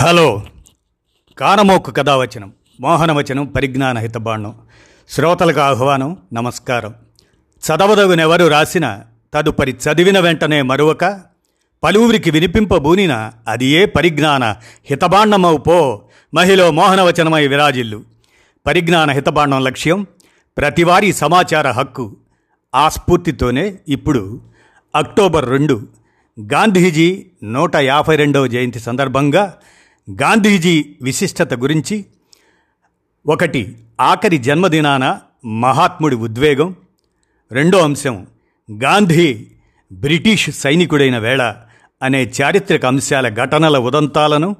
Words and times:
Hello. 0.00 0.42
కానమోకు 1.38 1.90
కథావచనం 1.90 2.52
మోహనవచనం 2.80 3.46
పరిజ్ఞాన 3.46 3.98
హితబాణం 3.98 4.54
శ్రోతలకు 5.08 5.60
ఆహ్వానం 5.60 6.16
నమస్కారం. 6.32 6.94
చదవదగునెవరు 7.66 8.46
రాసిన 8.46 9.00
తదుపరి 9.34 9.72
చదివిన 9.72 10.18
వెంటనే 10.18 10.62
మరొక 10.62 11.20
పలువురికి 11.82 12.30
వినిపింపబూనిన 12.30 13.30
అది 13.48 13.66
ఏ 13.66 13.84
పరిజ్ఞాన 13.84 14.44
హితబాండమవు 14.84 15.56
పో 15.56 16.02
మహిళ 16.34 16.68
మోహనవచనమై 16.68 17.46
విరాజిల్లు. 17.46 18.02
పరిజ్ఞాన 18.66 19.10
హితబాండం 19.10 19.64
లక్ష్యం 19.64 20.06
ప్రతివారీ 20.56 21.12
సమాచార 21.12 21.70
హక్కు. 21.70 22.16
ఆ 22.74 22.88
స్ఫూర్తితోనే 22.88 23.74
ఇప్పుడు 23.88 24.40
అక్టోబర్ 24.94 25.48
రెండు 25.48 25.88
గాంధీజీ 26.40 27.26
నూట 27.44 27.76
యాభై 27.76 28.16
రెండవ 28.16 28.46
జయంతి 28.46 28.80
సందర్భంగా 28.80 29.54
గాంధీజీ 30.10 30.96
విశిష్టత 31.02 31.54
గురించి. 31.54 32.04
ఒకటి 33.26 33.78
ఆఖరి 34.00 34.38
జన్మదినాన 34.38 35.20
మహాత్ముడి 35.44 36.16
ఉద్వేగం. 36.16 36.76
రెండో 37.52 37.78
అంశం 37.78 38.26
గాంధీ 38.82 39.46
బ్రిటిష్ 39.92 40.50
సైనికుడైన 40.50 41.18
వేళ 41.18 41.56
అనే 42.02 42.32
చారిత్రక 42.42 42.86
అంశాల 42.86 43.28
ఘటనల 43.28 43.78
ఉదంతాలను 43.78 44.56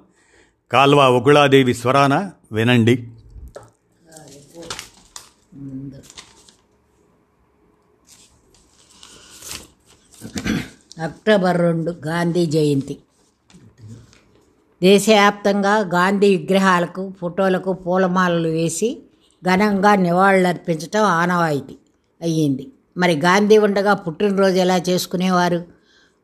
కాల్వా 0.73 1.09
ఉగుళాదేవి 1.09 1.75
స్వరాన 1.75 2.31
వినండి. 2.53 3.09
అక్టోబర్ 11.03 11.59
రెండు 11.59 11.91
గాంధీ 12.07 12.47
జయంతి. 12.47 12.99
దేశవ్యాప్తంగా 14.83 15.79
గాంధీ 15.95 16.29
విగ్రహాలకు 16.37 17.13
ఫోటోలకు 17.21 17.73
పూలమాలలు 17.73 18.49
వేసి 18.49 18.89
ఘనంగా 19.43 19.95
నివాళులర్పించటం 19.95 21.05
ఆనవాయితీ 21.21 21.77
అయ్యింది. 22.23 22.65
మరి 22.97 23.15
గాంధీ 23.17 23.59
ఉండగా 23.59 23.95
పుట్టినరోజు 23.95 24.57
ఎలా 24.57 24.83
చేసుకునేవారు? 24.89 25.61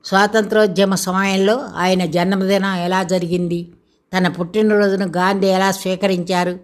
స్వాతంత్రోద్యమ 0.04 0.94
సమయంలో 0.94 1.68
ఆయన 1.76 2.04
జన్మదినం 2.04 2.74
ఎలా 2.76 3.02
జరిగింది? 3.02 3.72
తన 4.12 4.28
పుట్టినరోజును 4.28 5.06
గాంధీ 5.06 5.46
ఎలా 5.46 5.70
స్వీకరించారు? 5.70 6.54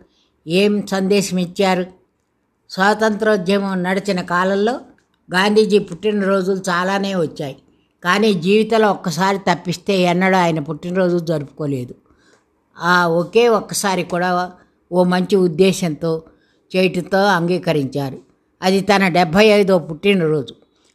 ఏం 0.47 0.87
సందేశం 0.87 1.39
ఇచ్చారు 1.39 1.87
స్వాతంత్రోద్యమం 2.71 3.83
నడిచిన 3.83 4.21
కాలంలో 4.21 4.81
గాంధీజీ 5.35 5.79
పుట్టినరోజులు 5.79 6.61
చాలానే 6.71 7.15
వచ్చాయి. 7.15 7.57
కానీ 8.05 8.35
జీవితంలో 8.35 8.91
ఒక్కసారి 8.91 9.39
తప్పిస్తే 9.39 9.95
ఎన్నడూ 10.03 10.37
ఆయన 10.37 10.59
పుట్టినరోజు 10.59 11.19
జరుపుకోలేదు. 11.19 11.95
ఆ 12.83 13.07
ఒకే 13.07 13.49
ఒక్కసారి 13.49 14.03
కూడా 14.03 14.53
ఓ 14.93 15.05
మంచి 15.05 15.37
ఉద్దేశంతో 15.37 16.23
చేయటంతో 16.77 17.25
అంగీకరించారు. 17.25 18.19
అది 18.63 18.81
తన 18.81 19.09
డెబ్భై 19.09 19.47
ఐదో 19.47 19.79
పుట్టినరోజు. 19.79 20.55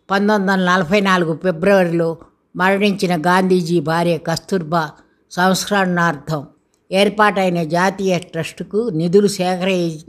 పంతొమ్మిది 0.09 0.51
వందల 0.51 0.65
నలభై 0.65 1.01
నాలుగు 1.01 1.39
ఫిబ్రవరిలో 1.43 2.17
మరణించిన 2.55 3.15
గాంధీజీ 3.15 3.79
భార్య 3.79 4.17
కస్తూర్బా 4.17 4.89
సంస్కరణార్థం 5.31 6.47
ఏర్పాటైన 6.91 7.63
జాతీయ 7.63 8.17
ట్రస్టుకు 8.17 8.89
నిధులు 8.89 9.27
సేకరి 9.27 10.01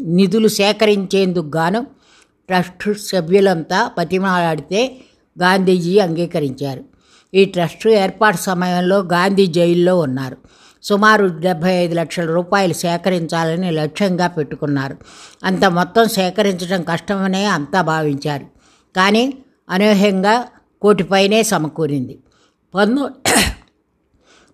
నిధులు 0.00 0.48
సేకరించేందుకు 0.48 1.56
గాను 1.56 1.86
ట్రస్ట్ 2.48 2.98
సభ్యులంతా 2.98 3.90
బతిమాలాడితే 3.98 4.96
గాంధీజీ 5.42 5.98
అంగీకరించారు. 5.98 6.84
ఈ 7.34 7.44
ట్రస్టు 7.44 7.88
ఏర్పాటు 7.88 8.36
సమయంలో 8.36 8.98
గాంధీ 8.98 9.46
జైల్లో 9.46 9.98
ఉన్నారు. 9.98 10.36
సుమారు 10.82 11.26
డెబ్భై 11.26 11.74
ఐదు 11.74 11.94
లక్షల 11.94 12.26
రూపాయలు 12.26 12.72
సేకరించాలని 12.72 13.70
లక్ష్యంగా 13.70 14.26
పెట్టుకున్నారు. 14.26 14.96
అంత 15.44 15.64
మొత్తం 15.64 16.08
సేకరించడం 16.08 16.82
కష్టమనే 16.82 17.44
అంతా 17.44 17.82
భావించారు. 17.82 18.46
కానీ 18.96 19.38
అనూహ్యంగా 19.70 20.44
కోటిపైనే 20.82 21.42
సమకూరింది. 21.42 22.18
పంతొ 22.74 23.08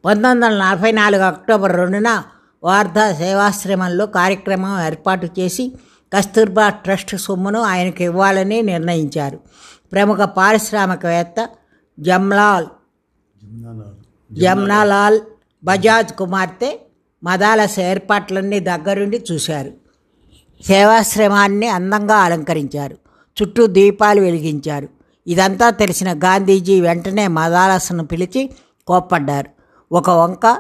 పంతొమ్మిది 0.05 0.29
వందల 0.29 0.65
నలభై 0.65 0.93
నాలుగు 0.93 1.23
అక్టోబర్ 1.23 1.77
రెండున 1.77 2.23
వార్ధా 2.65 3.13
సేవాశ్రమంలో 3.13 4.07
కార్యక్రమం 4.07 4.87
ఏర్పాటు 4.87 5.29
చేసి 5.39 5.73
కస్తూర్బా 6.17 6.69
ట్రస్ట్ 6.69 7.17
సొమ్మును 7.17 7.61
ఆయనకు 7.61 8.03
ఇవ్వాలని 8.03 8.63
నిర్ణయించారు. 8.63 9.41
ప్రముఖ 9.93 10.19
పారిశ్రామికవేత్త 10.19 11.49
జమ్లాల్. 12.01 12.67
జమ్నాలాల్ 14.33 15.21
బజాజ్ 15.65 16.13
కుమార్తె 16.13 16.79
మదాలస 17.25 17.81
ఏర్పాట్లన్నీ 17.81 18.61
దగ్గరుండి 18.61 19.25
చూశారు. 19.33 19.73
సేవాశ్రమాన్ని 20.67 21.69
అందంగా 21.69 22.15
అలంకరించారు. 22.15 22.97
చుట్టూ 23.43 23.67
దీపాలు 23.67 24.21
వెలిగించారు. 24.21 24.89
ఇదంతా 25.27 25.71
తెలిసిన 25.71 26.13
గాంధీజీ 26.13 26.81
వెంటనే 26.81 27.29
మదాలసను 27.29 28.07
పిలిచి 28.07 28.51
కోప్పడ్డారు. 28.87 29.51
ఒక 29.93 30.11
వంక 30.11 30.57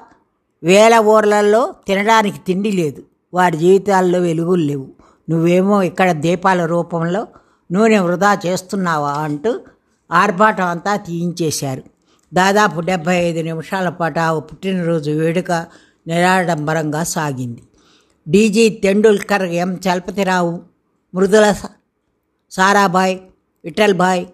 వేల 0.62 0.94
ఊర్లలో 0.96 1.74
తినడానికి 1.86 2.38
తిండి 2.38 2.72
లేదు. 2.72 3.02
వారి 3.34 3.56
జీవితాల్లో 3.56 4.18
వెలుగులు 4.18 4.62
లేవు. 4.62 4.88
నువ్వేమో 5.30 5.82
ఇక్కడ 5.82 6.12
దీపాల 6.12 6.64
రూపంలో 6.64 7.26
నూనె 7.72 7.98
వృధా 7.98 8.38
చేస్తున్నావా 8.46 9.12
అంటూ 9.12 9.60
ఆర్భాటం 10.12 10.64
అంతా 10.64 10.96
తీయించేశారు. 10.96 11.82
దాదాపు 12.34 12.80
డెబ్భై 12.80 13.16
ఐదు 13.16 13.40
నిమిషాల 13.40 13.88
పాటు 13.88 14.18
ఆ 14.18 14.38
పుట్టినరోజు 14.38 15.10
వేడుక 15.10 15.52
నిరాడంబరంగా 16.06 17.02
సాగింది. 17.02 17.62
DG 18.28 18.68
Tendulkar 18.68 19.42
M. 19.42 19.74
Chalapathirao 19.74 20.62
Mridula 21.14 21.52
స- 21.52 21.66
సారాభాయ్ 22.50 23.18
విఠల్భాయ్ 23.64 24.26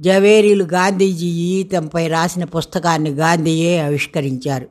జవేరీలు 0.00 0.64
గాంధీజీ 0.64 1.32
జీవితంపై 1.32 2.06
రాసిన 2.06 2.44
పుస్తకాన్ని 2.44 3.10
గాంధీయే 3.10 3.80
ఆవిష్కరించారు. 3.80 4.68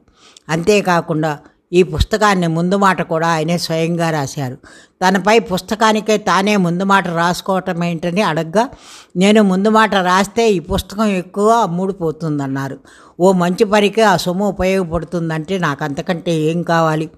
అంతేకాకుండా 0.49 1.39
ఈ 1.71 1.83
పుస్తకాన్ని 1.83 2.47
ముందు 2.47 2.75
మాట 2.75 3.01
కూడా 3.01 3.27
ఆయనే 3.27 3.57
స్వయంగా 3.57 4.09
రాశారు. 4.09 4.57
తనపై 5.01 5.39
పుస్తకానికే 5.39 6.17
తానే 6.17 6.55
ముందు 6.57 6.83
మాట 6.83 7.07
రాసుకోవటం 7.07 7.83
ఏంటని 7.83 8.21
అడగ్గా 8.21 8.69
నేను 9.15 9.41
ముందు 9.41 9.69
మాట 9.69 9.95
రాస్తే 9.95 10.51
ఈ 10.51 10.59
పుస్తకం 10.59 11.05
ఎక్కువ 11.23 11.49
అమ్ముడుపోతుందన్నారు. 11.67 12.77
ఓ 13.19 13.31
మంచి 13.31 13.63
పనికి 13.63 14.01
ఆ 14.01 14.17
సొమ్ము 14.17 14.47
ఉపయోగపడుతుందంటే 14.49 15.57
నాకు 15.59 15.83
అంతకంటే 15.83 16.33
ఏం 16.51 16.61
కావాలి? 16.63 17.09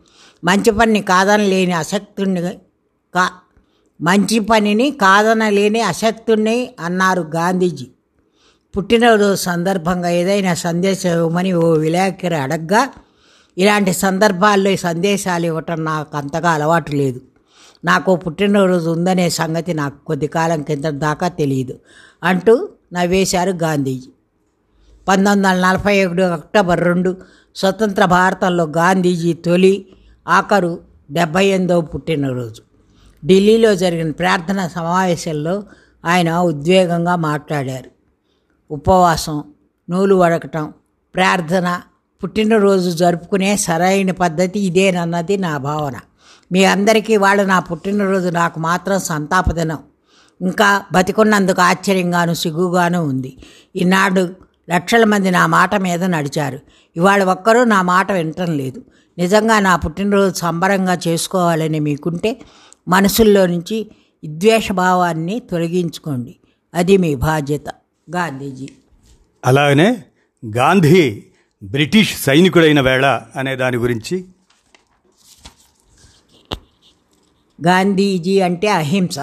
మంచి 0.44 0.72
పని 0.72 1.02
కాదనలేని 1.02 1.74
అసక్తుణ్ణి 1.74 2.42
కా 3.14 3.26
మంచి 4.02 4.40
పనిని 4.40 4.92
కాదనలేని 4.92 5.82
అసక్తుణ్ణి 5.82 6.58
అన్నారు 6.80 7.22
గాంధీజీ. 7.36 7.88
పుట్టినరోజు 8.78 9.36
సందర్భంగా 9.36 10.10
ఏదైనా 10.10 10.54
సందేశం 10.54 11.12
ఇవ్వమని 11.18 11.54
ఓ 11.54 11.74
విలేకరి 11.74 12.36
అడగ్గా 12.36 12.82
ఇలాంటి 13.58 13.94
సందర్భాల్లో 13.94 14.70
ఈ 14.70 14.76
సందేశాలు 14.76 15.46
ఇవ్వటం 15.46 15.84
నాకు 15.84 16.18
అంతగా 16.18 16.52
అలవాటు 16.52 16.92
లేదు. 16.96 17.22
నాకు 17.86 18.16
పుట్టినరోజు 18.16 18.90
ఉందనే 18.90 19.30
సంగతి 19.30 19.74
నాకు 19.74 20.06
కొద్ది 20.06 20.28
కాలం 20.28 20.64
కింద 20.64 20.86
దాకా 20.86 21.28
తెలియదు 21.28 21.80
అంటూ 22.24 22.70
నవ్వేశారు 22.94 23.52
గాంధీజీ. 23.52 24.10
పంతొమ్మిది 25.08 25.48
వందల 25.48 25.68
నలభై 25.68 26.06
ఒకటి 26.06 26.22
అక్టోబర్ 26.22 26.84
రెండు 26.84 27.18
స్వతంత్ర 27.56 28.06
భారతంలో 28.06 28.64
గాంధీజీ 28.64 29.34
తొలి 29.34 29.86
ఆఖరు 30.28 30.80
డెబ్బై 31.12 31.46
ఎనిమిదవ 31.46 31.82
పుట్టినరోజు. 31.82 32.62
ఢిల్లీలో 33.26 33.76
జరిగిన 33.76 34.12
ప్రార్థన 34.12 34.68
సమావేశంలో 34.68 35.64
ఆయన 36.06 36.38
ఉద్వేగంగా 36.38 37.16
మాట్లాడారు. 37.16 37.92
ఉపవాసం 38.74 39.44
నూలు 39.90 40.16
వడకటం 40.16 40.74
ప్రార్థన 41.16 41.82
పుట్టినరోజు 42.24 42.90
జరుపుకునే 42.90 43.58
సరైన 43.58 44.12
పద్ధతి 44.12 44.60
ఇదేనన్నది 44.60 45.38
నా 45.38 45.58
భావన. 45.58 45.94
మీ 46.52 46.64
అందరికీ 46.64 47.18
వాళ్ళు 47.18 47.44
నా 47.44 47.60
పుట్టినరోజు 47.60 48.30
నాకు 48.30 48.60
మాత్రం 48.60 49.00
సంతాపదనం. 49.00 49.78
ఇంకా 50.42 50.84
బతికున్నందుకు 50.94 51.62
ఆశ్చర్యంగాను 51.62 52.34
సిగ్గుగాను 52.34 53.02
ఉంది. 53.02 53.38
ఈనాడు 53.76 54.30
లక్షల 54.70 55.04
మంది 55.04 55.32
నా 55.32 55.48
మాట 55.48 55.76
మీద 55.76 56.04
నడిచారు. 56.04 56.60
ఇవాళ 56.96 57.24
ఒక్కరూ 57.24 57.64
నా 57.64 57.82
మాట 57.82 58.12
వినటం 58.12 58.58
లేదు. 58.58 58.82
నిజంగా 59.18 59.60
నా 59.60 59.76
పుట్టినరోజు 59.76 60.36
సంబరంగా 60.36 60.98
చేసుకోవాలని 61.08 61.80
మీకుంటే 61.80 62.42
మనసుల్లో 62.88 63.46
నుంచి 63.46 63.92
భావాన్ని 64.72 65.40
తొలగించుకోండి. 65.40 66.36
అది 66.74 66.98
మీ 66.98 67.16
బాధ్యత. 67.16 67.66
గాంధీజీ. 68.16 68.70
అలాగనే 69.46 70.04
గాంధీ 70.46 71.24
బ్రిటిష్ 71.64 72.22
సైనికుడైన 72.22 72.82
వేళ 72.82 73.22
అనే 73.36 73.56
దాని 73.56 73.78
గురించి. 73.78 74.26
గాంధీజీ 77.68 78.40
అంటే 78.40 78.68
అహింస. 78.68 79.20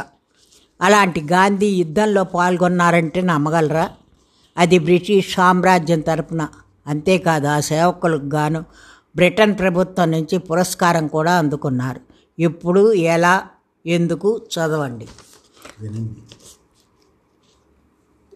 అలాంటి 0.81 1.21
గాంధీ 1.33 1.67
యుద్ధంలో 1.67 2.25
పాల్గొన్నారంటే 2.25 3.21
నమ్మగలరా? 3.21 3.91
అది 4.57 4.79
బ్రిటిష్ 4.79 5.35
సామ్రాజ్యం 5.35 6.01
తరపున. 6.01 6.49
అంతేకాదు 6.87 7.47
ఆ 7.47 7.61
సేవకులకు 7.61 8.25
గాను 8.25 8.65
బ్రిటన్ 9.17 9.59
ప్రభుత్వం 9.59 10.11
నుంచి 10.11 10.39
పురస్కారం 10.39 11.07
కూడా 11.07 11.39
అందుకున్నారు. 11.39 12.01
ఇప్పుడు 12.39 12.93
ఎలా? 12.93 13.47
ఎందుకు? 13.87 14.47
చదవండి. 14.55 15.09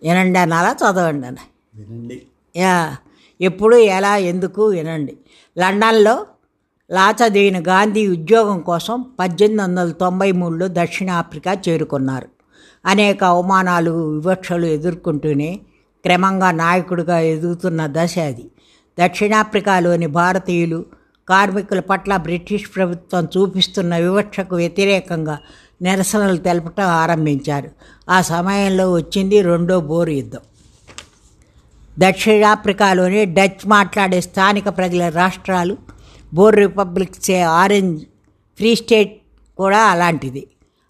వినండి. 0.02 0.38
అనాలా 0.38 0.72
చదవండి 0.72 1.26
అని 1.26 1.37
వినండి. 1.75 2.22
యా. 2.56 2.96
ఎప్పుడు 3.42 3.76
ఎలా 3.76 4.16
ఎందుకు 4.16 4.66
వినండి. 4.66 5.16
లండన్లో 5.58 6.26
లాచదీన్ 6.90 7.56
గాంధీ 7.56 8.06
ఉద్యోగం 8.06 8.60
కోసం 8.60 9.04
పద్దెనిమిది 9.20 9.62
వందల 9.62 9.90
తొంభై 9.90 10.32
మూడులో 10.32 10.68
దక్షిణాఫ్రికా 10.68 11.56
చేరుకున్నారు. 11.68 12.28
అనేక 12.86 13.24
అవమానాలు 13.24 13.90
వివక్షలు 13.90 14.66
ఎదుర్కొంటూనే 14.66 15.60
క్రమంగా 16.04 16.50
నాయకుడిగా 16.50 17.18
ఎదుగుతున్న 17.18 17.88
దశ 17.90 18.18
అది. 18.18 18.50
దక్షిణాఫ్రికాలోని 19.04 20.06
భారతీయులు 20.06 20.84
కార్మికుల 21.28 21.80
పట్ల 21.80 22.16
బ్రిటిష్ 22.16 22.76
ప్రభుత్వం 22.76 23.28
చూపిస్తున్న 23.36 23.96
వివక్షకు 23.96 24.56
వ్యతిరేకంగా 24.56 25.38
నిరసనలు 25.82 26.36
తెలపటం 26.36 26.84
ఆరంభించారు. 26.84 27.70
ఆ 28.10 28.22
సమయంలో 28.22 28.92
వచ్చింది 28.92 29.42
రెండో 29.42 29.80
బోరు 29.80 30.10
యుద్ధం. 30.10 30.40
దక్షిణాఫ్రికాలోని 31.98 33.24
డచ్ 33.24 33.66
మాట్లాడే 33.66 34.20
స్థానిక 34.20 34.68
ప్రజల 34.68 35.08
రాష్ట్రాలు 35.08 35.76
బోర్ 36.34 36.54
రిపబ్లిక్సే 36.54 37.40
ఆరెంజ్ 37.40 38.02
ఫ్రీ 38.58 38.74
స్టేట్ 38.74 39.20
కూడా 39.58 39.78
అలాంటిది. 39.78 40.46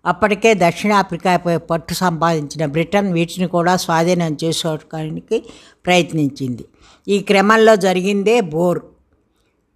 అప్పటికే 0.06 0.54
దక్షిణాఫ్రికాపై 0.54 1.56
పట్టు 1.56 1.94
సంపాదించిన 1.94 2.66
బ్రిటన్ 2.66 3.12
వీటిని 3.12 3.46
కూడా 3.46 3.76
స్వాధీనం 3.76 4.37
చేసుకోవడానికి 4.44 5.43
ప్రయత్నించింది. 5.87 6.64
ఈ 7.08 7.20
క్రమంలో 7.20 7.76
జరిగిందే 7.76 8.40
బోర్ 8.40 8.81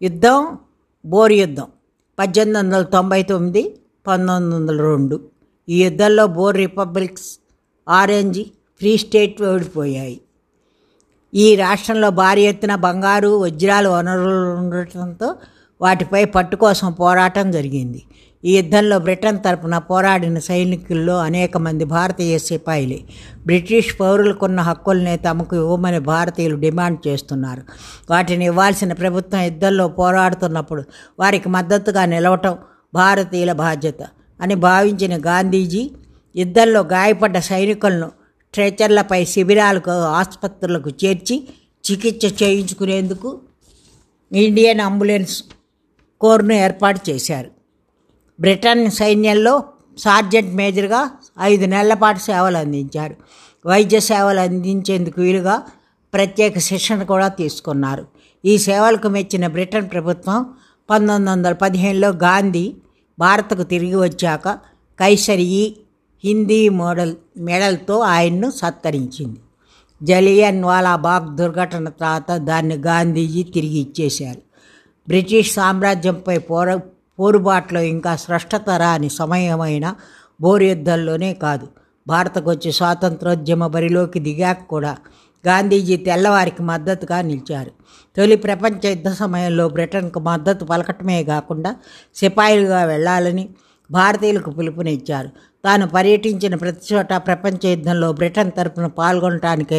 యుద్ధం 0.03 0.59
బోర్ 1.07 1.33
యుద్ధం. 1.33 1.69
పద్దెనిమిది 2.19 2.59
వందల 2.59 2.83
తొంభై 2.83 3.23
తొమ్మిది 3.23 3.79
పంతొమ్మిది 4.09 4.55
వందల 4.55 4.81
రెండు. 4.81 5.21
ఈ 5.69 5.85
యుద్ధంలో 5.85 6.27
Boer 6.27 6.57
republics 6.57 7.39
Orange 7.89 8.41
Free 8.79 8.97
State 8.97 9.43
ఓడిపోయాయి. 9.43 10.21
ఈ 11.35 11.57
రాష్ట్రంలో 11.57 12.11
భారీ 12.11 12.43
ఎత్తున 12.43 12.75
బంగారు 12.75 13.41
వజ్రాలు 13.41 13.89
వనరులు 13.89 14.51
ఉండటంతో 14.51 15.37
వాటిపై 15.81 16.25
పట్టు 16.25 16.57
కోసం 16.57 16.93
పోరాటం 16.93 17.51
జరిగింది. 17.51 18.03
ఈ 18.45 18.57
యుద్ధంలో 18.57 18.99
బ్రిటన్ 18.99 19.39
తరపున 19.45 19.79
పోరాడిన 19.79 20.39
సైనికుల్లో 20.39 21.19
అనేక 21.19 21.57
మంది 21.57 21.85
భారతీయ 21.85 22.39
సిపాయిలే. 22.39 23.01
బ్రిటిష్ 23.47 24.01
పౌరులకున్న 24.01 24.61
హక్కుల్నే 24.61 25.17
తమకు 25.17 25.57
ఇవ్వమని 25.57 25.99
భారతీయులు 25.99 26.57
డిమాండ్ 26.57 27.09
చేస్తున్నారు. 27.09 27.63
వాటిని 28.11 28.45
ఇవ్వాల్సిన 28.45 28.93
ప్రభుత్వం 28.93 29.41
యుద్ధంలో 29.41 29.89
పోరాడుతున్నప్పుడు 29.89 30.85
వారికి 31.19 31.49
మద్దతుగా 31.49 32.05
నిలవటం 32.07 32.57
భారతీయుల 32.95 33.53
బాధ్యత 33.53 34.03
అని 34.41 34.55
భావించిన 34.55 35.17
గాంధీజీ 35.17 35.91
యుద్ధంలో 36.37 36.81
గాయపడ్డ 36.81 37.39
సైనికులను 37.39 38.26
స్ట్రెచర్లపై 38.55 39.25
శిబిరాలకు 39.25 39.91
ఆసుపత్రులకు 39.91 40.91
చేర్చి 41.05 41.37
చికిత్స 41.85 42.43
చేయించుకునేందుకు 42.43 43.41
ఇండియన్ 44.33 44.81
అంబులెన్స్ 44.81 45.45
కోర్ను 46.21 46.55
ఏర్పాటు 46.55 47.11
చేశారు. 47.11 47.51
బ్రిటన్ 48.41 48.91
సైన్యంలో 48.91 49.65
సార్జెంట్ 49.99 50.55
మేజర్గా 50.55 51.11
ఐదు 51.43 51.65
నెలల 51.65 51.95
పాటు 51.95 52.19
సేవలు 52.19 52.57
అందించారు. 52.57 53.17
వైద్య 53.67 54.01
సేవలు 54.01 54.41
అందించేందుకు 54.41 55.21
వీలుగా 55.21 55.63
ప్రత్యేక 56.15 56.59
శిక్షణ 56.59 57.03
కూడా 57.03 57.29
తీసుకున్నారు. 57.29 58.07
ఈ 58.45 58.59
సేవలకు 58.59 59.09
మెచ్చిన 59.09 59.47
బ్రిటన్ 59.47 59.91
ప్రభుత్వం 59.91 60.47
పంతొమ్మిది 60.91 61.31
వందల 61.31 61.53
పదిహేనులో 61.53 62.09
గాంధీ 62.09 62.75
భారత్కు 63.19 63.63
తిరిగి 63.63 63.97
వచ్చాక 63.97 64.49
కైసరి 64.99 65.77
హిందీ 66.27 66.69
మోడల్ 66.69 67.15
మెడల్తో 67.39 67.99
ఆయన్ను 67.99 68.51
సత్కరించింది. 68.51 69.41
జలియన్ 70.03 70.65
వాలా 70.65 70.97
బాగ్ 70.97 71.37
దుర్ఘటన 71.37 71.89
తర్వాత 71.89 72.31
దాన్ని 72.37 72.77
గాంధీజీ 72.77 73.43
తిరిగి 73.43 73.79
ఇచ్చేశారు. 73.79 74.43
బ్రిటిష్ 75.09 75.53
సామ్రాజ్యంపై 75.55 76.39
పోర 76.39 76.75
పోరుబాట్లో 77.19 77.81
ఇంకా 77.81 78.17
స్పష్టత 78.17 78.71
అని 78.71 79.09
సమయమైన 79.09 79.95
బోరు 80.41 80.63
యుద్ధంలోనే 80.63 81.35
కాదు 81.35 81.69
భారతకు 82.07 82.51
వచ్చి 82.51 82.73
స్వాతంత్రోద్యమ 82.73 83.67
బరిలోకి 83.67 84.19
దిగాక 84.19 84.61
కూడా 84.71 84.97
గాంధీజీ 85.47 85.97
తెల్లవారికి 85.97 86.63
మద్దతుగా 86.63 87.21
నిలిచారు. 87.21 87.71
తొలి 88.17 88.37
ప్రపంచ 88.37 88.89
యుద్ధ 88.89 89.09
సమయంలో 89.09 89.69
బ్రిటన్కు 89.69 90.21
మద్దతు 90.21 90.65
పలకటమే 90.65 91.25
కాకుండా 91.25 91.77
సిపాయిలుగా 92.15 92.85
వెళ్ళాలని 92.85 93.49
భారతీయులకు 93.91 94.51
పిలుపునిచ్చారు. 94.51 95.31
తాను 95.67 95.87
పర్యటించిన 95.87 96.55
ప్రతి 96.55 96.83
చోట 96.91 97.13
ప్రపంచ 97.27 97.61
యుద్ధంలో 97.71 98.09
బ్రిటన్ 98.13 98.53
తరపున 98.57 98.87
పాల్గొనటానికి 98.99 99.79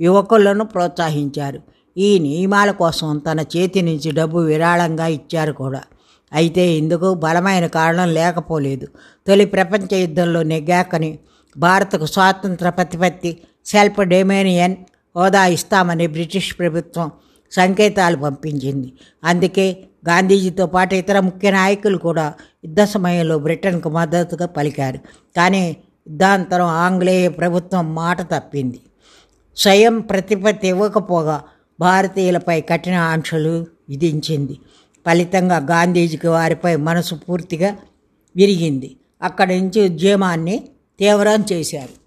యువకులను 0.00 0.64
ప్రోత్సహించారు. 0.64 1.60
ఈ 1.96 2.08
నియమాల 2.18 2.70
కోసం 2.82 3.18
తన 3.18 3.40
చేతి 3.56 3.80
నుంచి 3.82 4.08
డబ్బు 4.12 4.38
విరాళంగా 4.38 5.06
ఇచ్చారు 5.06 5.52
కూడా. 5.52 5.82
అయితే 6.32 6.62
ఇందుకు 6.80 7.08
బలమైన 7.14 7.66
కారణం 7.78 8.08
లేకపోలేదు. 8.08 8.86
తొలి 9.26 9.46
ప్రపంచ 9.46 9.90
యుద్ధంలో 10.00 10.42
నెగ్గాకని 10.52 11.10
భారత్కు 11.56 12.06
స్వాతంత్ర 12.06 12.68
ప్రతిపత్తి 12.70 13.30
సెల్ఫ్ 13.66 14.00
డొమేనియన్ 14.12 14.76
హోదా 15.16 15.42
ఇస్తామని 15.56 16.06
బ్రిటిష్ 16.06 16.50
ప్రభుత్వం 16.58 17.10
సంకేతాలు 17.52 18.16
పంపించింది. 18.16 18.88
అందుకే 19.24 19.66
గాంధీజీతో 20.08 20.64
పాటు 20.66 20.94
ఇతర 20.94 21.18
ముఖ్య 21.20 21.50
నాయకులు 21.50 21.98
కూడా 21.98 22.24
యుద్ధ 22.64 22.82
సమయంలో 22.82 23.38
బ్రిటన్కు 23.38 23.88
మద్దతుగా 23.88 24.46
పలికారు. 24.46 24.98
కానీ 25.36 25.76
యుద్ధాంతరం 26.08 26.66
ఆంగ్లేయ 26.66 27.28
ప్రభుత్వం 27.28 27.94
మాట 27.94 28.22
తప్పింది. 28.22 28.80
స్వయం 29.56 30.00
ప్రతిపత్తి 30.00 30.68
ఇవ్వకపోగా 30.68 31.42
భారతీయులపై 31.80 32.60
కఠిన 32.60 32.94
ఆంక్షలు 32.94 33.66
విధించింది. 33.88 34.58
ఫలితంగా 35.06 35.56
గాంధీజీకి 35.56 36.28
వారిపై 36.28 36.76
మనసు 36.76 37.14
పూర్తిగా 37.14 37.76
విరిగింది. 38.36 38.96
అక్కడి 39.22 39.60
నుంచి 39.60 39.84
ఉద్యమాన్ని 39.84 40.68
తీవ్రం 40.98 41.44
చేశారు. 41.52 42.04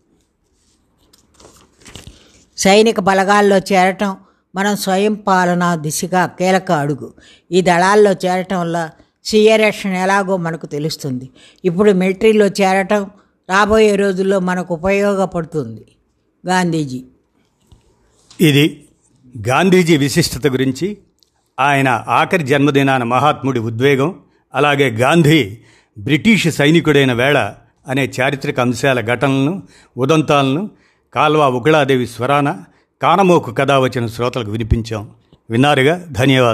సైనిక 2.58 3.00
బలగాల్లో 3.00 3.58
చేరటం 3.58 4.18
మనం 4.56 4.78
స్వయం 4.78 5.14
పాలన 5.14 5.76
దిశగా 5.76 6.26
కీలక 6.26 6.72
అడుగు. 6.72 7.14
ఈ 7.52 7.62
దళాల్లో 7.62 8.12
చేరటం 8.12 8.60
వల్ల 8.60 8.90
స్వీయ 9.28 9.72
ఎలాగో 9.86 10.38
మనకు 10.38 10.66
తెలుస్తుంది. 10.66 11.30
ఇప్పుడు 11.66 11.92
మిలిటరీలో 11.92 12.46
చేరటం 12.46 13.10
రాబోయే 13.50 13.96
రోజుల్లో 13.96 14.40
మనకు 14.40 14.74
ఉపయోగపడుతుంది. 14.74 15.86
గాంధీజీ. 16.48 17.04
ఇది 18.42 18.88
గాంధీజీ 19.48 19.98
విశిష్టత 19.98 20.48
గురించి 20.48 20.98
ఆయన 21.60 22.06
ఆఖరి 22.08 22.44
జన్మదినాన 22.44 23.04
మహాత్ముడి 23.04 23.60
ఉద్వేగం 23.60 24.16
అలాగే 24.54 24.90
గాంధీ 24.90 25.58
బ్రిటిష్ 25.98 26.48
సైనికుడైన 26.48 27.14
వేళ 27.14 27.54
అనే 27.88 28.12
చారిత్రక 28.22 28.60
అంశాల 28.60 29.02
ఘటనలను 29.02 29.64
ఉదంతాలను 29.98 30.70
కాల్వ 31.14 31.50
ఉగుళాదేవి 31.50 32.08
స్వరాన 32.08 32.60
కానమోకు 33.02 33.52
కథ 33.52 33.72
వచ్చిన 33.72 34.08
శ్రోతలకు 34.08 34.52
వినిపించాం. 34.52 35.10
విన్నారుగా? 35.50 36.06
ధన్యవాదాలు. 36.12 36.46